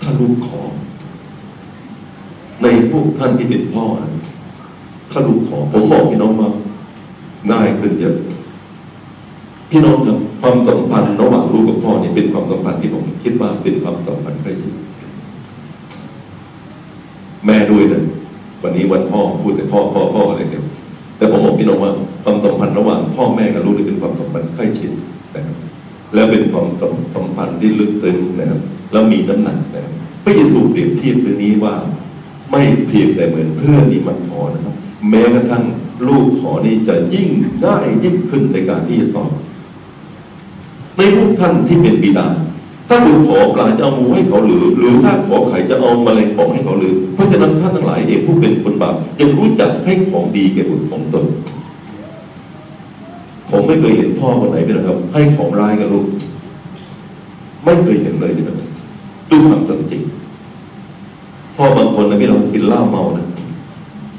[0.02, 0.62] ถ้าลูกขอ
[2.62, 4.19] ในพวกท่านที่เป็นพ่อนะ
[5.12, 6.50] ถ้าลูกขอ ผมบอกพี่น้องว่า
[7.52, 8.16] ง่ายขึ้นเยอะ
[9.72, 14.74] พี่น้องครับความสัมพันธ์ระหว่างลูกกับพ่อเนี่ยเป็นความสัมพันธ์ที่ผมคิดว่าเป็นความสัมพันธ์ใกล้ชิด
[17.46, 18.04] แม่ด้วยนะ
[18.64, 20.66] วันนี้วันพ่อพูดแต่พ่อพ่อพ่ออะไรเดียว
[21.18, 21.92] แต่ผมบอกพี่น้องว่า
[22.24, 24.92] ความสัมพันธ์ระหว่างพ่อแม่กับลูกนี่เป็นความสัมพันธ์ใกล้ชิด
[25.36, 25.56] นะครับ
[26.14, 26.68] และเป็นความ
[27.16, 28.60] สัมพันธ์ที่ลึกซึ้งนะครับ
[28.92, 29.94] แล้วมีน้ำหนักนะครับ
[30.24, 31.76] พระเยซูเปรียบเทียบเรื่องนี้ว่า
[32.52, 34.76] ไม่เพียงแต่เหมือนเพื่อนที่มาขอนะครับ
[35.10, 35.64] แม้กระทั่ง
[36.08, 37.28] ลูกขอนี้จะยิ่ง
[37.64, 39.32] ง่ายยิ่งขึ้นในการที่จะตอบ
[40.98, 42.28] ในพวกท่านที่เป็นบิดา
[42.90, 51.26] ถ้าบุตรขอปลาจะเอางูให้เขาหรือ หรือถ้าขอไข่จะเอามแมลงป่องให้เขาหรือ เพราะฉะนั้นท่านทั้งหลายเองผู้เป็นคนบาปยังรู้จักให้ของดีแก่บุตรของตน
[53.50, 56.06] ผมไม่เคยเห็นพ่อคนไหนเป็นนะครับ ให้ของร้ายกับลูก
[57.64, 58.56] ไม่เคยเห็นเลยนะครับ
[59.30, 60.02] ดูความจริง
[61.56, 63.26] พ่อบางคนนะพี่น้องกินเหล้าเมานะ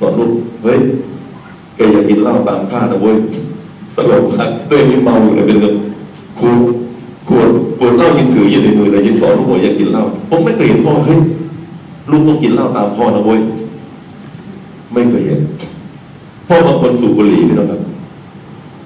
[0.01, 0.33] สอนลูก
[0.63, 0.79] เฮ้ย
[1.77, 3.17] แกอย่ากินเหล้าตามข้านะเว้ย
[3.97, 5.75] ตลกมากตัวเองยังเมาอยู่เลยเป็นเรื่อง
[6.39, 6.51] ครู
[7.29, 11.21] ขวดขวดเหล้ายังถืออยู่ในมือเลยยังสอนลูกว่าอย่ากินเหล้าผมไม่เคยเห็นพ่อเฮ้ย
[12.11, 13.41] ลูกต้องกินเหล้าตามพ่อนะเว้ย
[14.93, 15.41] ไม่เคยเห็น
[16.49, 17.81] พ่อบางคนสูบบุหรี่พี่น้องครับ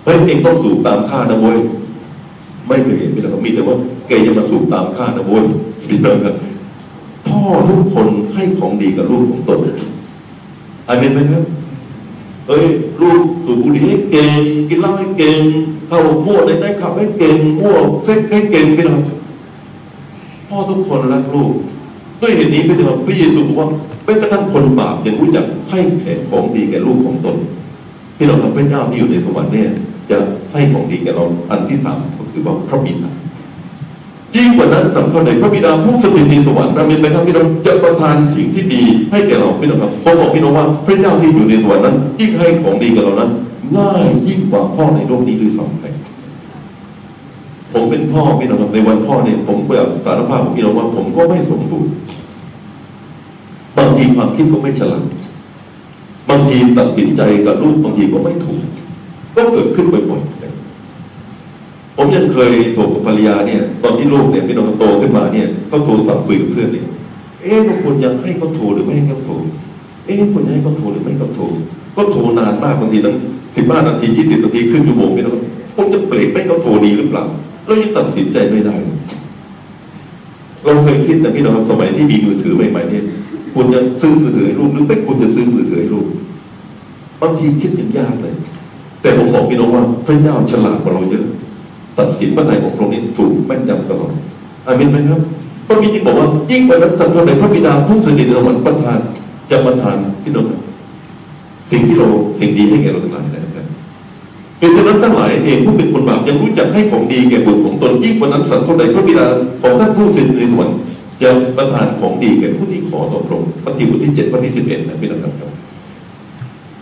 [0.04, 1.58] เฮ้ยเองต้องสูบตามข้านะโว้ย
[2.68, 5.44] ไม่เคยเห็นพี่น้องครับมีแต่ว่าแกจะมาสูบตามข้านะโว้ย
[5.88, 6.34] พี่น้องครับ
[7.28, 9.58] พ่อทุกคนให้ของดีกับลูกของตน
[10.88, 11.42] อันนี้ไหมครับ
[12.48, 12.66] เอ้ย
[13.00, 15.40] ลูกสูบบุหรี่ให้เก่ง กินเหล้าให้เก่ง
[15.88, 19.00] เข้ามั่วในได้ขับให้เก่งมั่วเซ็กให้เก่งพี่น้อง
[20.48, 21.52] พ่อทุกคนรักลูก
[22.20, 23.68] ด้วยเหตุนี้พี่น้องพระเยซูบอกว่า
[24.04, 27.36] แม้กระทั่งคนบาปยังรู้จักให้แขกของดีแก่ลูกของตน
[28.16, 29.68] ที่เราทำพระเจ้าที่อยู่ในสวรรค์เนี่ย
[30.10, 30.18] จะ
[30.52, 33.12] ให้ของดีแก่เราอันที่สามก็คือว่าพระบิดา
[34.36, 43.30] ยิ่งกว่านั้นสำคัญในพระบิดาผู้สถิตในสวรรค์เราเป็นไหมครับพี่น้องจะประทานสิ่งที่ดีให้แก่เราพี่น้องครับผมบอกพี่น้องว่าพระเจ้าที่อยู่ในสวรรค์นั้นยิ่งให้ของดีแก่เรานั้น
[43.76, 45.84] ง่ายยิ่งกว่าพ่อในโลกนี้ด้วยซ้ำไป
[47.72, 51.92] ผมเป็นพ่อพี่น้องครับในวันพ่อเนี่ยผมแบบสารภาพของพี่น้องว่า ผมก็ไม่สมบูรณ์
[53.78, 55.04] บางทีความคิดก็ไม่ฉลาด
[56.30, 58.62] บางทีตัดสินใจกับลูกบางทีก็ไม่ถูก
[59.36, 60.33] ก็เกิดขึ้นบ่อยๆ
[61.96, 66.86] ผมยังเคยโทรกับภรรยาเนี่ย ตอนที่ลูกเนี่ยพี่น้องโตขึ้นมาเนี่ยเขาโทรศัพท์คุยกับเพื่อนเนี่ย
[67.42, 69.34] เอ๊ะว่าควรจะให้เขาโทรหรือไม่ให้เขาโทร
[70.06, 71.44] เอ๊ะควรจะให้เขาโทรหรือไม่ให้เขาโทร
[71.96, 73.14] ก็โทรนานมากบางทีตั้ง
[73.56, 75.38] สิบห้านาทียี่สิบนาทีครึ่งชั่วโมงพี่น้อง
[75.76, 77.24] ผมจะเปลี่ยนไม่เขาโทรดีหรือเปล่า
[77.66, 78.98] เรายังตัดสินใจไม่ได้เลย
[80.64, 83.04] เราเคยคิดนะพี่น้องครับสมัยที่มีมือถือใหม่ๆเนี่ย
[83.54, 86.06] คุณจะซื้อมือถือให้ลูกหรือไม่คุณจะซื้อมือถือให้ลูก
[87.20, 88.34] บางทีคิดยังยากเลย
[89.00, 91.24] แต่ผมบอกพี่น้องว่าพระเจ้าฉลาดกว่าเราเยอะ
[91.98, 94.12] ตัดสินพระทัยของพระองค์นี้ถูกแม่นยำตลอด
[94.66, 95.20] อามินไหมครับ
[95.66, 98.98] พระบิดาบอกว่ายิ่งกว่านั้นสัตว์เท่าใดพระบิดาผู้สนิทในสวรรค์ประทาน
[99.50, 100.46] จะประทานพี่น้อง
[101.70, 103.66] สิ่งที่เราสิ่งดีให้แก่เราทั้งหลายนะครับ
[104.58, 109.26] เหตุฉะนั้นทั้งหลายเองผู้เป็นคนบาปยังรู้จักให้ของดีแก่บุตรของตนยิ่งกว่านั้นสัตว์เท่าใดพระบิดา
[109.62, 110.78] ของท่านผู้สนิทในสวรรค์
[111.22, 115.32] จะประทานของดีแก่ผู้ที่ขอต่อพระองค์มัทธิวบทที่เจ็ดข้อที่สิบเอ็ดนะพี่น้องครับ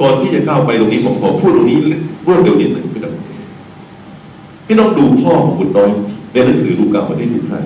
[0.01, 1.79] ก่อนที่จะเข้าไปตรงนี้ผมขอพูดตรงนี้
[2.27, 3.14] รวดเร็วนิดหนึ่งพี่น้อง
[4.66, 5.90] พี่น้องดูพ่อของบุตรน้อย
[6.33, 7.59] ในหนังสือลูกาบทที่สิบห้า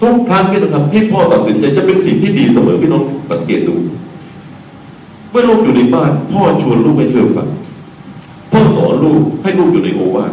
[0.00, 3.74] ทุกครั้งพี่น้องครับที่พ่อตัดสินใจจะเป็นสิ่งที่ดีเสมอพี่น้องสังเกตดู
[5.30, 7.48] เมื่อลูกอยู่ในบ้าน พ่อชวนลูกไปเชื่อฟัง
[8.52, 10.32] พ่อสอนลูกให้ลูกอยู่ในโอวาท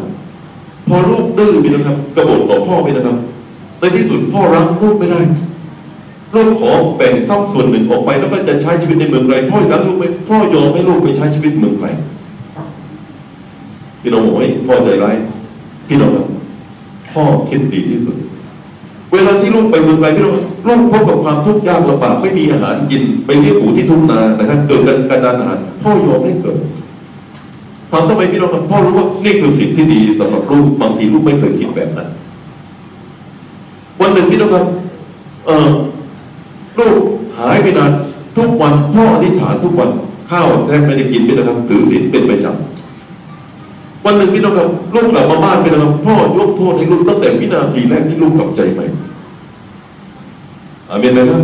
[0.88, 3.18] พอลูกดื้อพี่น้องครับ กระโดดต่อพ่อพี่นะครับ
[3.80, 5.20] ในที่สุดพ่อรักลูกไม่ได้
[6.36, 11.88] ลูกขอแบ่งทรัพย์ส่วนหนึ่งออกไป แล้วก็จะใช้ชีวิตในเมืองไกลพ่อรักลูกไหมพ่อยอมให้ลูกไปใช้ชีวิตเมืองไกล
[14.08, 15.16] พี่น้องบอกว่าพ่อใจร้าย
[15.88, 16.26] พี่น้องครับ
[17.12, 18.16] พ่อคิดดีที่สุด
[19.12, 20.34] เวลาที่ลูกไปเมืองไกลพี่น้อง
[20.68, 26.58] ลูกพบกับความทุกข์ยากลำบากไม่มีอาหารกินไปเลี้ยงหมูที่ทุ่งนานะครับเกิดการการดานอาหารพ่อยอมให้เกิด
[27.92, 32.08] ทำทำไมพี่น้องครับพ่อรู้ว่านี่คือสิ่งที่ดีสำหรับลูกบางทีลูกไม่เคยคิดแบบนั้น
[34.02, 34.66] วันหนึ่งพี่น้องครับ
[35.46, 35.70] เออ
[36.80, 36.96] ลูก
[37.38, 37.92] หายไปนาน
[38.38, 39.90] ทุกวันพ่ออธิษฐานทุกวัน
[40.32, 42.77] ข้าวแทบไม่ได้กินพี่นะครับ ถือศีลเป็นประจำ
[44.08, 48.86] วันหนึ่งพี่น้องครับลูกกลับมาบ้านพี่นะครับพ่อยกโทษให้ลูกตั้งแต่วินาทีแรกที่ลูกกลับใจใหม่
[50.90, 51.42] อาเมนนะครับ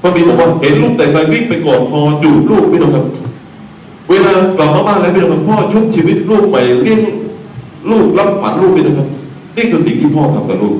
[0.00, 3.04] พระบิดาบอกว่าเห็นลูกแต่งงานวิ่งไปกอดคอจูบลูกพี่น้องครับ
[4.10, 7.00] เวลากลับมาบ้านแล้วพี่น้องครับพ่อชุบชีวิตลูกใหม่เลี้ยง
[7.90, 9.08] ลูกรับขวัญลูกพี่นะครับ
[9.56, 10.74] นี่คือสิ่งที่พ่อทำกับลูก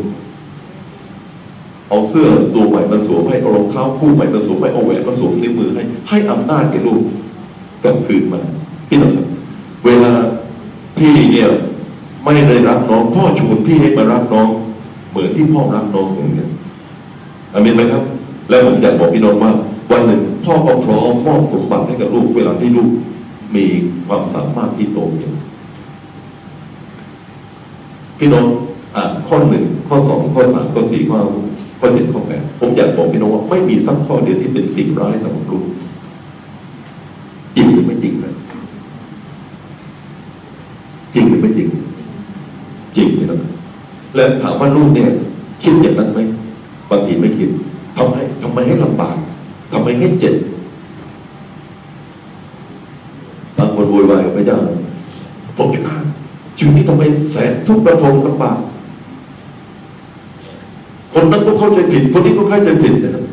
[1.88, 7.02] เอาเสื้อตัวใหม่มาสวมให้เอารองเท้าคู่ใหม่มาสวมให้เอาแหวนมาสวมในมือให้ให้อำนาจแก่ลูก
[7.82, 8.40] กลับคืนมา
[8.88, 9.26] พี่น้องครับ
[9.86, 10.12] เวลา
[11.04, 11.50] พี่เนี่ย
[12.24, 14.48] ไม่ได้รักน้องพ่อชวนพี่ให้มารักน้อง
[15.10, 16.48] เหมือนที่พ่อรักน้องเหมือนกัน
[17.52, 18.02] อามินไหมครับ
[18.48, 19.52] แล้วผมอยากบอกพี่น้องว่า
[19.90, 22.90] วันหนึ่งพ่อก็พร้อมมอบสมบัติให้กับลูกเวลาที่ลูก
[23.54, 23.64] มี
[24.06, 25.32] ความสามารถที่โตเพียง
[28.18, 28.46] พี่น้อง
[28.96, 31.18] อ่านข้อหนึ่งข้อสองข้อสามข้อสี่ข้อ
[31.80, 35.64] ข้อเจ็ดข้อแปดผมอยากบอกพี่น้องว่าไม่มีสักข้อเดียวที่เป็นสิ่งร้ายสำหรับลูก
[37.56, 38.14] จริงหรือไม่จริง
[41.14, 41.68] จริงหรือไม่จริง
[42.96, 43.52] จริงพี่น้องครับ
[44.14, 45.08] และถามว่าลูกเนี่ย
[45.62, 46.20] คิดอย่างนั้นไหม
[46.90, 47.48] บางทีไม่คิด
[47.96, 49.16] ทำให้ทำไมให้ลำบาก
[49.72, 50.34] ทำไมให้เจ็บ
[53.58, 54.58] บางคนโวยวายกับพระเจ้า
[55.56, 55.98] ผมจะฆ่า
[56.58, 58.58] ชีวิตนี้ทำไมแสนทุกข์ระทมลำบาก
[61.14, 63.24] คนนั้นก็เข้าใจผิด คนนี้ก็เข้าใจผิดนะครับ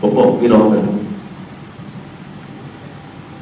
[0.00, 0.96] ผมบอกพี่น้องนะครับ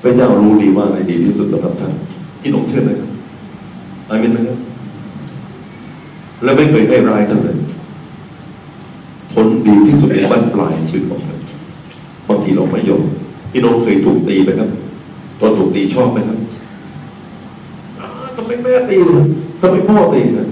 [0.02, 1.92] พระเจ้ารู้ดีว่าอะไรดีที่สุดสำหรับท่าน
[2.40, 3.08] พี่น้องเชื่อไหมครับ
[4.08, 4.58] อามินนะครับ
[6.42, 7.56] และไม่เคยให้ร้ายท่านเลย
[9.32, 11.40] ผลดีที่สุดในบ้านปลายชีวิตของท่าน
[12.28, 13.02] บางทีเราไม่ยอม
[13.52, 14.70] พี่น้องเคยถูกตีไหมครับ
[15.40, 16.38] ตอนถูกตีชอบไหมครับ
[18.36, 19.24] ทำไมแม่ตีนะ
[19.60, 20.46] ทำไมพ่อตีนะ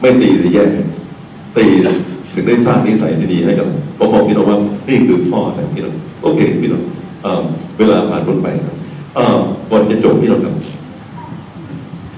[0.00, 0.64] ไม่ตีจะแย่
[1.56, 1.94] ตีนะ
[2.32, 3.66] ถึงได้สร้างนิสัยที่ดีให้กับ
[3.98, 6.82] ผมบอกพี่น้องว่านี่คือพ่อนะพี่น้องโอเคพี่น้อง
[7.78, 8.74] เวลาผ่านพ้นไปครับ
[9.70, 10.54] ก่อนจะจบพี่น้องครับ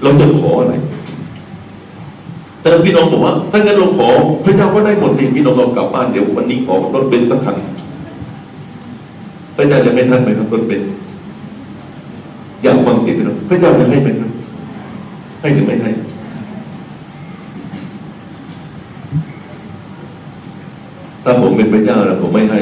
[0.01, 0.73] เราจะขออะไร
[2.61, 4.07] แต่พี่น้องบอกว่า ถ้างั้นเราขอ
[4.45, 7.55] พระเจ้าก็ได้หมดเองพี่น้องเรากลับบ้านเดี๋ยววันนี้ขอรถเบนซ์สักคัน
[9.57, 10.89] พระเจ้าจะให้ท่านไหมครับรถเบนซ์
[12.63, 14.31] อยากฟังเสียงพี่น้องพระเจ้าจะให้ไหมครับ
[15.41, 15.91] ให้หรือไม่ให้
[21.23, 22.59] ถ้าผมเป็นพระเจ้านะผมไม่ให้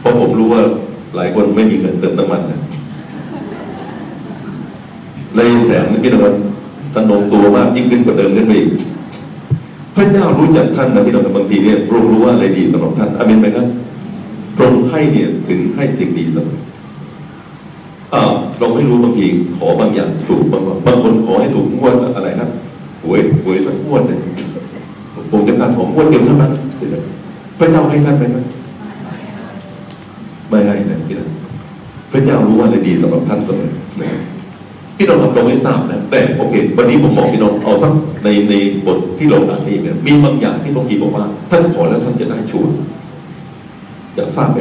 [0.00, 0.62] เพราะผมรู้ว่า
[1.16, 2.60] หลายคนไม่มีเงินเติมน้ำมันนะ
[5.36, 6.34] ในแถมนี่พี่น้อง
[6.94, 8.68] ท่านนงตัวมากยิ่งขึ้นกว่าเดิมขึ้นไปอีก
[9.96, 13.66] พระเจ้ารู้จักท่านนะพี่น้องครับบางทีเนี่ยพระองค์รู้ว่าอะไรดีสำหรับท่านอามินไหมครับ
[14.56, 16.58] พระองค์ให้เนี่ยถึงให้สิ่งดีเสมอ
[18.14, 18.22] อ่า
[18.58, 22.50] เราไม่รู้บางทีขอบางอย่างถูกบางบางคนขอให้ถูกงวดอะไรครับ
[23.04, 24.20] หวยหวยสักงวดหนึ่ง
[25.30, 26.52] ผมจะการของงวดเดียวเท่านั้น
[27.58, 28.44] พระเจ้าให้ท่านไหมครับ
[30.48, 31.28] ไม่ให้นะพี่น้อง
[32.12, 33.72] พระเจ้ารู้ว่าอะไรดีสำหรับท่านเสมอ
[35.00, 37.92] นะพี่น้องทำเราไม่ทราบนะแต่โอเค วันนี้ผมบอกพี่น้องเอาสัก
[38.24, 38.54] ในใน
[38.86, 42.72] บทที่เราอ่านนี่เนี่ยมีบางอย่างที่พระคีบอกว่า ท่านขอแล้วท่านจะได้ชัวร์
[44.14, 44.58] อยากทราบไหม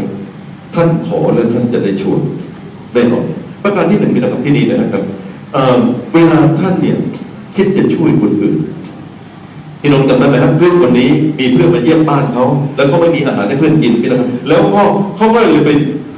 [0.76, 2.22] ท่านขอแล้วท่านจะได้ชัวร์
[2.94, 3.26] แน่นอน
[3.64, 5.04] ประการที่หนึ่งพี่น้องครับที่นี่นะครับ
[5.54, 6.98] เเวลาท่านเนี่ย
[7.56, 8.58] คิดจะช่วยคนอื่น
[9.82, 14.82] พี่น้องจำได้ไหมครับเพื่อนคนนี้มีเพื่อนมาเยี่ยมบ้านเขาแล้วก็ไม่มีอาหารให้เพื่อนกินพี่น้องครับแล้วก็
[15.18, 15.70] เขาก็เลยไป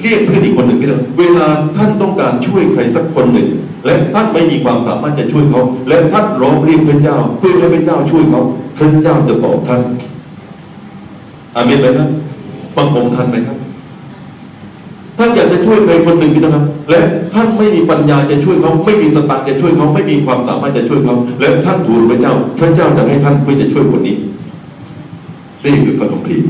[0.02, 3.48] เรียกเพื่อนอีกคนหนึ่งพี่น้องเวลาท่านต้องการช่วยใครสักคนหนึ่ง
[3.86, 8.42] และท่านไม่มีความสามารถจะช่วยเขา และท่านร้องเรียกพระเจ้า เพื่อให้พระเจ้าช่วยเขา
[8.78, 9.82] พระเจ้าจะตอบท่าน
[11.56, 12.10] อาเมนไหมครับ
[12.76, 13.58] ฟังผมทันไหมครับ
[15.18, 17.02] ท่านอยากจะช่วยใครคนหนึ่งพี่นะครับ และ
[17.34, 24.16] ท่านไม่มีปัญญาจะช่วยเขา ไม่มีสตังค์จะช่วยเขา ไม่มีความสามารถจะช่วยเขา และท่านทูลพระเจ้า พระเจ้าจะให้ท่านเพื่อจะช่วยคนนี้
[25.64, 26.46] นี่คือพระคัมภีร์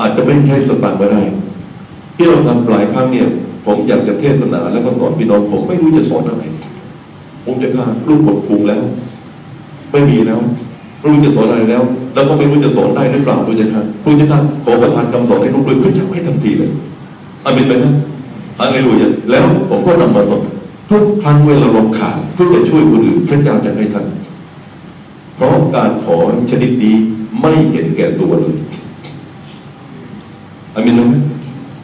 [0.00, 1.22] อาจจะไม่ใช่สตังค์ก็ได้
[2.16, 3.26] พี่น้องทำหลายครั้งเนี่ย
[3.66, 6.42] ผมอยากจะเทศนาแล้วก็สอนพี่น้องผมไม่รู้จะสอนอะไร
[7.44, 8.82] ผมจะฆ่าลูกบทพุงแล้ว
[9.92, 10.40] ไม่มีแล้ว
[11.00, 11.82] ไม่รู้จะสอนอะไรแล้ว
[12.14, 16.70] แล้วก็ไม่รู้จะสอนได้หรือเปล่าพุทธเจ้าพุทธเจ้าขอประทานคำสอนให้ลูกด้วยพระเจ้าให้ทันทีเลย
[17.44, 17.94] อามินไหมครับ
[18.60, 20.40] อาเลลูยาแล้วผมก็นำมาสอน
[20.90, 24.06] ทุกครั้งเวลาเราขาดเพื่อจะช่วยคนอื่นพระเจ้าจะให้ท่าน
[25.36, 26.16] เพราะการขอ
[26.50, 26.94] ชนิดนี้
[27.40, 28.56] ไม่เห็นแก่ตัวเลย
[30.76, 31.22] อามินไหมครับ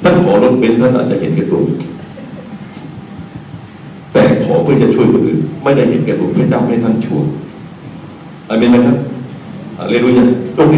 [0.05, 1.61] ท่านขอรถเบนท่านอาจจะเห็นแก่ตัว
[4.13, 7.25] แต่ขอเพื่อจะช่วยคนอื่น ไม่ได้เห็นแก่ตัวพระเจ้าให้ท่านช่วย
[8.51, 8.97] อามินไหมครับ
[9.79, 10.25] อาเลลูยา
[10.57, 10.75] โอเค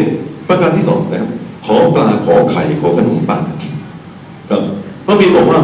[0.48, 1.30] ประการที่สองนะครับ
[1.66, 3.42] ขอปลาขอไข่ขอขนมปัง
[4.50, 4.62] ครับ
[5.06, 5.60] พระบิดบอกว่า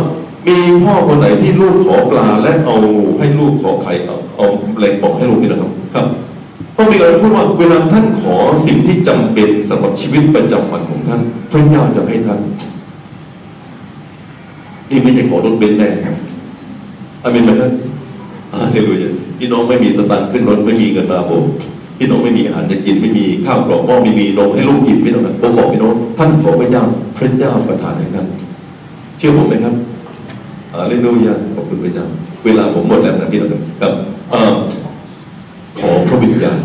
[0.47, 2.77] มีพ่อคนไหนที่ลูกขอปลาและเอา
[3.19, 4.47] ให้ลูกขอไข่เอาเอา
[4.79, 6.07] แรงบอกให้ลูกนี่นะครับ ครับ
[6.81, 8.35] ระบิดพูดว่าเวลาท่านขอ
[8.67, 11.21] สิ่งที่จำเป็นสำหรับชีวิตประจำวันของท่าน
[11.53, 12.41] พระเจ้าจะให้ท่าน
[14.91, 16.17] นี่ไม่ใช่ขอรถเบนซ์แน่ครับ
[17.23, 17.71] อามินไหมครับ
[18.53, 21.31] อาเลลูยาพี่น้องไม่มีสตางค์ขึ้นรถไม่มีเงินมาโบ
[21.99, 26.83] พี่น้องไม่มีอาหารจะกินไม่มีข้าวกล่องหม้อไม่มีนมให้ลูกกินพี่น้องครับผมบอกพี่น้องท่านขอพระเจ้า
[27.19, 28.27] พระเจ้าประทานให้ท่าน
[29.19, 29.75] เชื่อผมไหมครับ
[30.73, 32.07] อาเลลูยาขอบคุณพระเจ้า
[32.45, 33.93] เวลาผมหมดแล้วนะพี่น้องครับ
[35.79, 36.61] ขอพระวิญญาณ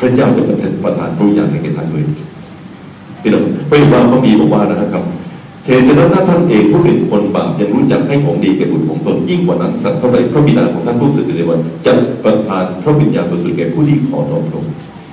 [0.00, 2.04] พระเจ้าจะประทานประทานพระวิญญาณให้แก่ท่านเลย
[3.22, 5.04] พี่น้องพระบิดาพระบีบอกว่านะครับ
[5.66, 11.92] เหตุฉะนั้นถ้าท่านเองผู้เป็นคนบาปยังรู้จักให้ของดีแก่บุตรของตนยิ่งกว่านั้นสักเท่าไรพระบิดาของท่านผู้สุดในวันจะ
[12.24, 14.64] ประทานพระวิญญาณบริสุทธิ์แก่ผู้ที่ขอน้อมลง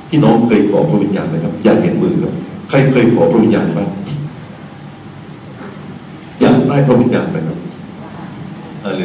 [0.09, 2.33] พี่น้องเคยขอพระวิญญาณไหมครับ อยากเห็นมือครับ
[2.69, 3.89] ใครเคยขอพระวิญญาณบ้าง
[6.41, 7.57] อยากได้พระวิญญาณไหมครับ
[8.83, 9.01] อะไร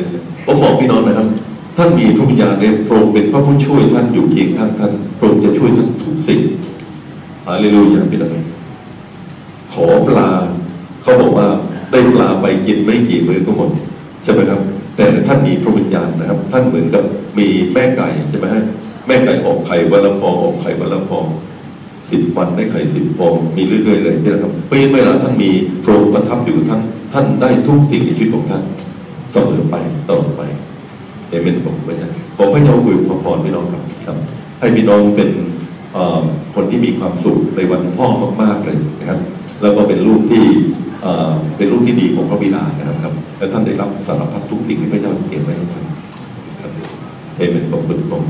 [0.47, 1.27] ผมบอกพี่น้องนะครับ
[1.77, 6.41] ท่านมีพระวิญญาณเนยพระองค์เป็นพระผู้ช่วยท่านอยู่เคียงข้างท่านพระองค์จะช่วยท่านทุกสิ่ง
[7.47, 8.45] ฮาเลลูยาพี่น้อง
[9.73, 10.31] ขอปลา
[11.03, 11.49] เขาบอกว่า
[11.91, 13.71] ได้ปลาไปกินไม่กี่มื้อก็หมด
[14.23, 14.61] ใช่ไหมครับ
[14.97, 17.05] แต่ท่านมีพระวิญญาณนะครับ ท่านเหมือนกับ
[17.39, 18.65] มีแม่ไก่ใช่ไหมฮะ
[19.07, 21.27] แม่ไก่ออกไข่วันละฟองออกไข่วันละฟอง
[22.11, 25.51] สิบวันได้ไข่สิบฟองมีเรื่อยๆเลยนี่นะครับเพราะฉะนั้นเวลาท่านมี
[25.85, 26.81] พระองค์ประทับอยู่ท่าน
[27.13, 28.63] ท่านได้ทุกสิ่งในชีวิตของท่าน
[29.33, 29.75] เสมอไป
[30.09, 30.43] ตลอดไป
[31.31, 34.17] เอเมนผมพระเจ้าขอพระเจ้าอวยพรพี่น้องครับครับ
[34.61, 35.31] ให้พี่น้องเป็น
[36.55, 38.07] คนที่มีความสุขในวันพ่อ
[38.43, 39.19] มาก ๆเลยนะครับ
[39.63, 40.45] แล้วก็เป็นลูกที่
[41.03, 45.85] เอ่อเป็นลูกที่ดีของพระบิดานะครับครับ และท่านได้รับสารพัดทุกสิ่งที่พระเจ้าเกียรติไว้ให้ท่าน
[46.61, 46.73] ครับ
[47.37, 48.29] เอเมนขอบคุณพระองค์